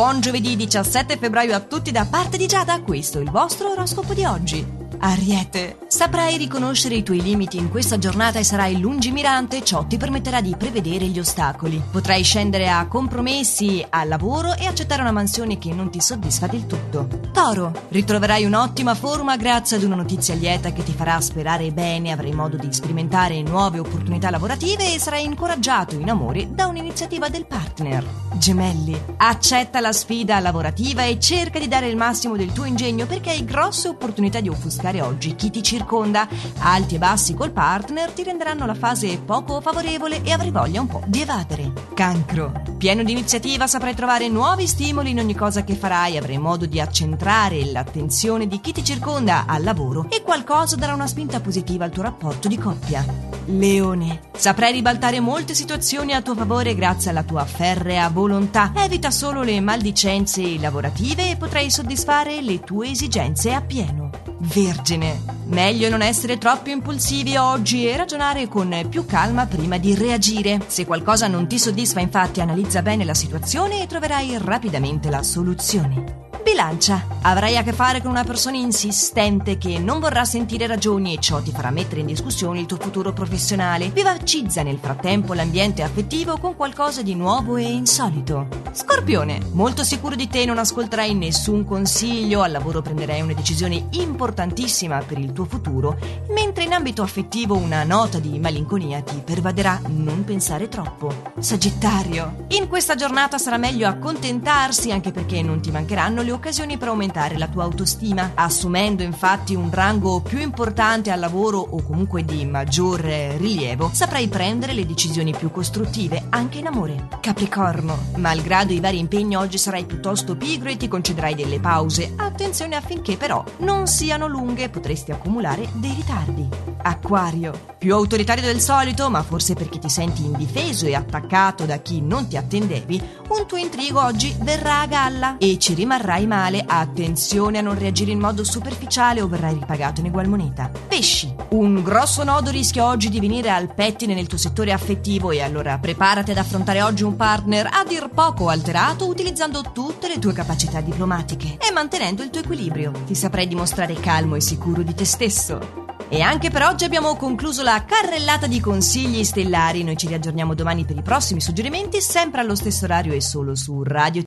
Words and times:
Buon 0.00 0.20
giovedì 0.20 0.56
17 0.56 1.18
febbraio 1.18 1.54
a 1.54 1.60
tutti 1.60 1.90
da 1.90 2.06
parte 2.08 2.38
di 2.38 2.46
Giada, 2.46 2.80
questo 2.80 3.18
è 3.18 3.20
il 3.20 3.30
vostro 3.30 3.72
oroscopo 3.72 4.14
di 4.14 4.24
oggi. 4.24 4.66
Ariete, 4.98 5.76
saprai 5.88 6.38
riconoscere 6.38 6.94
i 6.94 7.02
tuoi 7.02 7.20
limiti 7.20 7.58
in 7.58 7.68
questa 7.68 7.98
giornata 7.98 8.38
e 8.38 8.42
sarai 8.42 8.80
lungimirante, 8.80 9.62
ciò 9.62 9.84
ti 9.84 9.98
permetterà 9.98 10.40
di 10.40 10.56
prevedere 10.56 11.04
gli 11.04 11.18
ostacoli. 11.18 11.82
Potrai 11.90 12.22
scendere 12.22 12.70
a 12.70 12.86
compromessi 12.88 13.84
al 13.90 14.08
lavoro 14.08 14.56
e 14.56 14.64
accettare 14.64 15.02
una 15.02 15.12
mansione 15.12 15.58
che 15.58 15.74
non 15.74 15.90
ti 15.90 16.00
soddisfa 16.00 16.46
del 16.46 16.66
tutto. 16.66 17.06
Toro, 17.30 17.70
ritroverai 17.90 18.46
un'ottima 18.46 18.94
forma 18.94 19.36
grazie 19.36 19.76
ad 19.76 19.82
una 19.82 19.96
notizia 19.96 20.34
lieta 20.34 20.72
che 20.72 20.82
ti 20.82 20.92
farà 20.92 21.20
sperare 21.20 21.72
bene, 21.72 22.12
avrai 22.12 22.32
modo 22.32 22.56
di 22.56 22.72
sperimentare 22.72 23.42
nuove 23.42 23.78
opportunità 23.78 24.30
lavorative 24.30 24.94
e 24.94 24.98
sarai 24.98 25.26
incoraggiato 25.26 25.94
in 25.94 26.08
amore 26.08 26.48
da 26.54 26.68
un'iniziativa 26.68 27.28
del 27.28 27.44
partner. 27.44 28.29
Gemelli, 28.40 28.98
accetta 29.18 29.80
la 29.80 29.92
sfida 29.92 30.40
lavorativa 30.40 31.04
e 31.04 31.20
cerca 31.20 31.58
di 31.58 31.68
dare 31.68 31.88
il 31.88 31.96
massimo 31.96 32.38
del 32.38 32.52
tuo 32.52 32.64
ingegno 32.64 33.04
perché 33.04 33.28
hai 33.28 33.44
grosse 33.44 33.88
opportunità 33.88 34.40
di 34.40 34.48
offuscare 34.48 35.02
oggi 35.02 35.34
chi 35.34 35.50
ti 35.50 35.62
circonda. 35.62 36.26
Alti 36.60 36.94
e 36.94 36.98
bassi 36.98 37.34
col 37.34 37.50
partner 37.50 38.12
ti 38.12 38.22
renderanno 38.22 38.64
la 38.64 38.72
fase 38.72 39.18
poco 39.18 39.60
favorevole 39.60 40.22
e 40.22 40.32
avrai 40.32 40.50
voglia 40.50 40.80
un 40.80 40.86
po' 40.86 41.02
di 41.04 41.20
evadere. 41.20 41.70
Cancro. 41.92 42.62
Pieno 42.78 43.02
di 43.02 43.12
iniziativa 43.12 43.66
saprai 43.66 43.94
trovare 43.94 44.28
nuovi 44.28 44.66
stimoli 44.66 45.10
in 45.10 45.18
ogni 45.18 45.34
cosa 45.34 45.62
che 45.62 45.74
farai, 45.74 46.16
avrai 46.16 46.38
modo 46.38 46.64
di 46.64 46.80
accentrare 46.80 47.70
l'attenzione 47.70 48.46
di 48.46 48.58
chi 48.62 48.72
ti 48.72 48.82
circonda 48.82 49.44
al 49.46 49.62
lavoro 49.62 50.06
e 50.08 50.22
qualcosa 50.22 50.76
darà 50.76 50.94
una 50.94 51.06
spinta 51.06 51.40
positiva 51.40 51.84
al 51.84 51.90
tuo 51.90 52.04
rapporto 52.04 52.48
di 52.48 52.56
coppia. 52.56 53.29
Leone. 53.50 54.20
Saprai 54.36 54.72
ribaltare 54.72 55.20
molte 55.20 55.54
situazioni 55.54 56.14
a 56.14 56.22
tuo 56.22 56.34
favore 56.34 56.74
grazie 56.74 57.10
alla 57.10 57.22
tua 57.22 57.44
ferrea 57.44 58.08
volontà. 58.08 58.72
Evita 58.74 59.10
solo 59.10 59.42
le 59.42 59.60
maldicenze 59.60 60.58
lavorative 60.58 61.30
e 61.30 61.36
potrai 61.36 61.70
soddisfare 61.70 62.40
le 62.40 62.60
tue 62.60 62.90
esigenze 62.90 63.52
appieno. 63.52 64.10
Vergine. 64.38 65.20
Meglio 65.46 65.88
non 65.90 66.00
essere 66.00 66.38
troppo 66.38 66.70
impulsivi 66.70 67.36
oggi 67.36 67.86
e 67.86 67.96
ragionare 67.96 68.48
con 68.48 68.86
più 68.88 69.04
calma 69.04 69.46
prima 69.46 69.76
di 69.78 69.94
reagire. 69.94 70.60
Se 70.66 70.86
qualcosa 70.86 71.26
non 71.26 71.46
ti 71.46 71.58
soddisfa, 71.58 72.00
infatti, 72.00 72.40
analizza 72.40 72.82
bene 72.82 73.04
la 73.04 73.14
situazione 73.14 73.82
e 73.82 73.86
troverai 73.86 74.38
rapidamente 74.38 75.10
la 75.10 75.22
soluzione. 75.22 76.19
Bilancia. 76.50 77.06
Avrai 77.22 77.56
a 77.56 77.62
che 77.62 77.72
fare 77.72 78.02
con 78.02 78.10
una 78.10 78.24
persona 78.24 78.56
insistente 78.56 79.56
che 79.56 79.78
non 79.78 80.00
vorrà 80.00 80.24
sentire 80.24 80.66
ragioni 80.66 81.14
e 81.14 81.20
ciò 81.20 81.40
ti 81.40 81.52
farà 81.52 81.70
mettere 81.70 82.00
in 82.00 82.06
discussione 82.06 82.58
il 82.58 82.66
tuo 82.66 82.76
futuro 82.76 83.12
professionale. 83.12 83.90
Vivacizza 83.90 84.64
nel 84.64 84.78
frattempo 84.78 85.32
l'ambiente 85.32 85.84
affettivo 85.84 86.38
con 86.38 86.56
qualcosa 86.56 87.02
di 87.02 87.14
nuovo 87.14 87.56
e 87.56 87.62
insolito. 87.62 88.48
Scorpione. 88.72 89.38
Molto 89.52 89.84
sicuro 89.84 90.16
di 90.16 90.26
te 90.26 90.44
non 90.44 90.58
ascolterai 90.58 91.14
nessun 91.14 91.64
consiglio, 91.64 92.42
al 92.42 92.50
lavoro 92.50 92.82
prenderai 92.82 93.20
una 93.20 93.34
decisione 93.34 93.86
importantissima 93.90 94.98
per 95.06 95.18
il 95.18 95.32
tuo 95.32 95.44
futuro, 95.44 95.98
mentre 96.30 96.49
in 96.70 96.76
ambito 96.76 97.02
affettivo 97.02 97.56
una 97.56 97.82
nota 97.82 98.20
di 98.20 98.38
malinconia 98.38 99.00
ti 99.00 99.20
pervaderà 99.24 99.80
non 99.88 100.22
pensare 100.22 100.68
troppo. 100.68 101.32
Sagittario. 101.40 102.46
In 102.50 102.68
questa 102.68 102.94
giornata 102.94 103.38
sarà 103.38 103.56
meglio 103.56 103.88
accontentarsi 103.88 104.92
anche 104.92 105.10
perché 105.10 105.42
non 105.42 105.60
ti 105.60 105.72
mancheranno 105.72 106.22
le 106.22 106.30
occasioni 106.30 106.78
per 106.78 106.86
aumentare 106.86 107.36
la 107.38 107.48
tua 107.48 107.64
autostima, 107.64 108.32
assumendo 108.36 109.02
infatti 109.02 109.56
un 109.56 109.68
rango 109.72 110.20
più 110.20 110.38
importante 110.38 111.10
al 111.10 111.18
lavoro 111.18 111.58
o 111.58 111.82
comunque 111.82 112.24
di 112.24 112.46
maggior 112.46 113.00
rilievo, 113.00 113.90
saprai 113.92 114.28
prendere 114.28 114.72
le 114.72 114.86
decisioni 114.86 115.34
più 115.34 115.50
costruttive 115.50 116.26
anche 116.28 116.58
in 116.58 116.68
amore. 116.68 117.08
Capricorno, 117.20 117.98
malgrado 118.18 118.72
i 118.72 118.78
vari 118.78 119.00
impegni 119.00 119.34
oggi 119.34 119.58
sarai 119.58 119.86
piuttosto 119.86 120.36
pigro 120.36 120.68
e 120.68 120.76
ti 120.76 120.86
concederai 120.86 121.34
delle 121.34 121.58
pause. 121.58 122.12
Attenzione 122.14 122.76
affinché 122.76 123.16
però 123.16 123.42
non 123.58 123.88
siano 123.88 124.28
lunghe, 124.28 124.68
potresti 124.68 125.10
accumulare 125.10 125.68
dei 125.72 125.94
ritardi. 125.94 126.59
Acquario, 126.82 127.68
più 127.78 127.94
autoritario 127.94 128.42
del 128.42 128.60
solito, 128.60 129.10
ma 129.10 129.22
forse 129.22 129.54
perché 129.54 129.78
ti 129.78 129.88
senti 129.88 130.24
indifeso 130.24 130.86
e 130.86 130.94
attaccato 130.94 131.64
da 131.64 131.78
chi 131.78 132.00
non 132.00 132.28
ti 132.28 132.36
attendevi, 132.36 133.02
un 133.28 133.46
tuo 133.46 133.56
intrigo 133.56 134.02
oggi 134.02 134.34
verrà 134.40 134.80
a 134.80 134.86
galla 134.86 135.36
e 135.38 135.58
ci 135.58 135.74
rimarrai 135.74 136.26
male, 136.26 136.64
attenzione 136.66 137.58
a 137.58 137.62
non 137.62 137.78
reagire 137.78 138.10
in 138.10 138.18
modo 138.18 138.44
superficiale 138.44 139.20
o 139.20 139.28
verrai 139.28 139.54
ripagato 139.54 140.00
in 140.00 140.06
ugual 140.06 140.28
moneta. 140.28 140.70
Pesci. 140.88 141.34
Un 141.50 141.82
grosso 141.82 142.22
nodo 142.22 142.50
rischia 142.50 142.86
oggi 142.86 143.08
di 143.08 143.20
venire 143.20 143.50
al 143.50 143.74
pettine 143.74 144.14
nel 144.14 144.26
tuo 144.26 144.38
settore 144.38 144.72
affettivo 144.72 145.30
e 145.30 145.40
allora 145.40 145.78
preparati 145.78 146.30
ad 146.30 146.38
affrontare 146.38 146.82
oggi 146.82 147.02
un 147.02 147.16
partner 147.16 147.68
a 147.70 147.84
dir 147.84 148.08
poco 148.12 148.48
alterato 148.48 149.06
utilizzando 149.06 149.62
tutte 149.72 150.08
le 150.08 150.18
tue 150.18 150.32
capacità 150.32 150.80
diplomatiche 150.80 151.58
e 151.58 151.72
mantenendo 151.72 152.22
il 152.22 152.30
tuo 152.30 152.40
equilibrio. 152.40 152.92
Ti 153.06 153.14
saprai 153.14 153.48
dimostrare 153.48 153.94
calmo 153.94 154.36
e 154.36 154.40
sicuro 154.40 154.82
di 154.82 154.94
te 154.94 155.04
stesso. 155.04 155.89
E 156.12 156.22
anche 156.22 156.50
per 156.50 156.62
oggi 156.64 156.82
abbiamo 156.82 157.14
concluso 157.14 157.62
la 157.62 157.84
carrellata 157.84 158.48
di 158.48 158.58
consigli 158.58 159.22
stellari. 159.22 159.84
Noi 159.84 159.96
ci 159.96 160.08
riaggiorniamo 160.08 160.54
domani 160.54 160.84
per 160.84 160.96
i 160.96 161.02
prossimi 161.02 161.40
suggerimenti, 161.40 162.00
sempre 162.00 162.40
allo 162.40 162.56
stesso 162.56 162.84
orario 162.86 163.12
e 163.12 163.20
solo 163.20 163.54
su 163.54 163.84
Radio 163.84 164.18